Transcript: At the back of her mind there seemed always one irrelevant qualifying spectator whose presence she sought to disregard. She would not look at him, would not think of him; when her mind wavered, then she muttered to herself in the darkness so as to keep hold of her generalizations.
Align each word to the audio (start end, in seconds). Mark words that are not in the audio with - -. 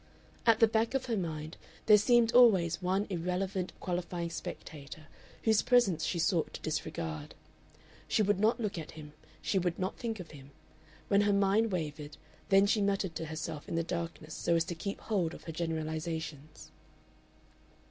At 0.47 0.59
the 0.59 0.65
back 0.67 0.95
of 0.95 1.05
her 1.05 1.15
mind 1.15 1.57
there 1.85 1.95
seemed 1.99 2.31
always 2.33 2.81
one 2.81 3.05
irrelevant 3.11 3.71
qualifying 3.79 4.31
spectator 4.31 5.05
whose 5.43 5.61
presence 5.61 6.03
she 6.05 6.17
sought 6.17 6.55
to 6.55 6.61
disregard. 6.61 7.35
She 8.07 8.23
would 8.23 8.39
not 8.39 8.59
look 8.59 8.79
at 8.79 8.93
him, 8.93 9.13
would 9.53 9.77
not 9.77 9.99
think 9.99 10.19
of 10.19 10.31
him; 10.31 10.49
when 11.07 11.21
her 11.21 11.33
mind 11.33 11.71
wavered, 11.71 12.17
then 12.49 12.65
she 12.65 12.81
muttered 12.81 13.13
to 13.13 13.25
herself 13.25 13.69
in 13.69 13.75
the 13.75 13.83
darkness 13.83 14.33
so 14.33 14.55
as 14.55 14.63
to 14.63 14.73
keep 14.73 15.01
hold 15.01 15.35
of 15.35 15.43
her 15.43 15.51
generalizations. 15.51 16.71